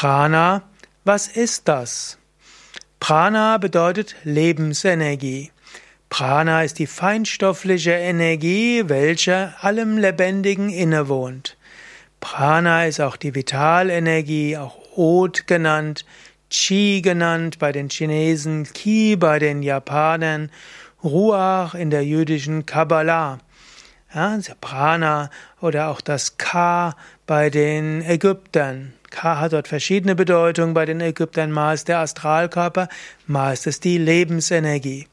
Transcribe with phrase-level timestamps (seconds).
[0.00, 0.62] Prana,
[1.04, 2.16] was ist das?
[3.00, 5.50] Prana bedeutet Lebensenergie.
[6.08, 11.58] Prana ist die feinstoffliche Energie, welche allem Lebendigen innewohnt.
[12.18, 16.06] Prana ist auch die Vitalenergie, auch Od genannt,
[16.48, 20.50] Chi genannt bei den Chinesen, Ki bei den Japanern,
[21.04, 23.36] Ruach in der jüdischen Kabbalah.
[24.14, 25.28] Ja, Prana
[25.60, 26.96] oder auch das Ka
[27.26, 28.94] bei den Ägyptern.
[29.10, 30.74] Ka hat dort verschiedene Bedeutungen.
[30.74, 32.88] Bei den Ägyptern mal ist der Astralkörper,
[33.26, 35.06] mal ist es die Lebensenergie.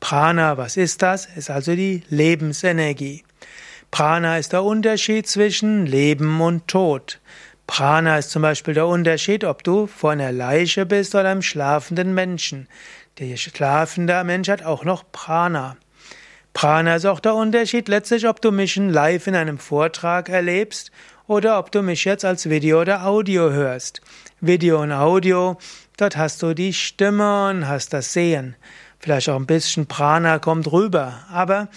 [0.00, 1.26] Prana, was ist das?
[1.26, 3.24] Ist also die Lebensenergie.
[3.90, 7.20] Prana ist der Unterschied zwischen Leben und Tod.
[7.66, 12.14] Prana ist zum Beispiel der Unterschied, ob du vor einer Leiche bist oder einem schlafenden
[12.14, 12.68] Menschen.
[13.18, 15.76] Der schlafende Mensch hat auch noch Prana.
[16.54, 20.90] Prana ist auch der Unterschied letztlich, ob du mich live in einem Vortrag erlebst
[21.26, 24.00] oder ob du mich jetzt als Video oder Audio hörst.
[24.40, 25.56] Video und Audio,
[25.96, 28.56] dort hast du die Stimme und hast das Sehen.
[28.98, 31.68] Vielleicht auch ein bisschen Prana kommt rüber, aber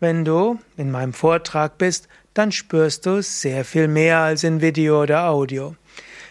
[0.00, 5.02] wenn du in meinem Vortrag bist, dann spürst du sehr viel mehr als in Video
[5.02, 5.76] oder Audio.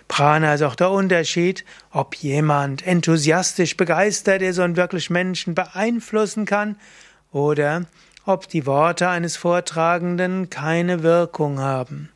[0.08, 6.76] Prana ist auch der Unterschied, ob jemand enthusiastisch begeistert ist und wirklich Menschen beeinflussen kann
[7.32, 7.86] oder
[8.26, 12.13] ob die Worte eines Vortragenden keine Wirkung haben.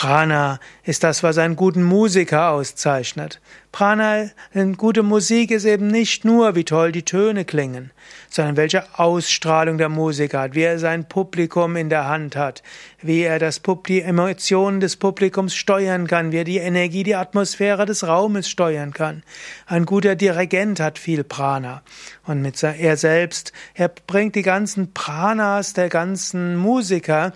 [0.00, 3.40] Prana ist das, was einen guten Musiker auszeichnet.
[3.72, 4.30] Prana,
[4.76, 7.90] gute Musik ist eben nicht nur, wie toll die Töne klingen,
[8.30, 12.62] sondern welche Ausstrahlung der Musiker hat, wie er sein Publikum in der Hand hat,
[13.02, 17.84] wie er das, die Emotionen des Publikums steuern kann, wie er die Energie, die Atmosphäre
[17.84, 19.24] des Raumes steuern kann.
[19.66, 21.82] Ein guter Dirigent hat viel Prana.
[22.24, 27.32] Und mit er selbst, er bringt die ganzen Pranas der ganzen Musiker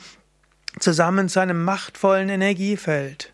[0.79, 3.33] zusammen zu einem machtvollen Energiefeld.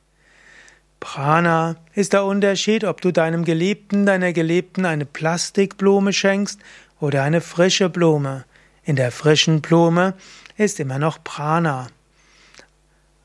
[1.01, 6.61] Prana ist der Unterschied, ob du deinem Geliebten, deiner Geliebten eine Plastikblume schenkst
[7.01, 8.45] oder eine frische Blume.
[8.83, 10.15] In der frischen Blume
[10.57, 11.89] ist immer noch Prana.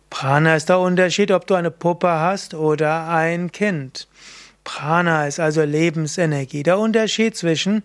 [0.10, 4.08] Prana ist der Unterschied, ob du eine Puppe hast oder ein Kind.
[4.64, 6.62] Prana ist also Lebensenergie.
[6.62, 7.84] Der Unterschied zwischen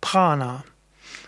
[0.00, 0.64] Prana.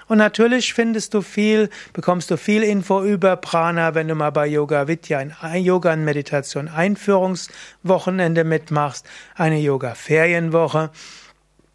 [0.07, 4.47] Und natürlich findest du viel, bekommst du viel Info über Prana, wenn du mal bei
[4.47, 10.91] Yoga Vidya ein Yoga und Meditation Einführungswochenende mitmachst, eine Yoga Ferienwoche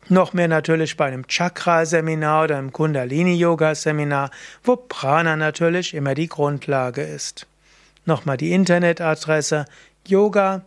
[0.09, 4.31] noch mehr natürlich bei einem Chakra-Seminar oder einem Kundalini-Yoga-Seminar,
[4.63, 7.47] wo Prana natürlich immer die Grundlage ist.
[8.05, 9.65] Nochmal die Internetadresse
[10.07, 10.63] yoga-vidya.de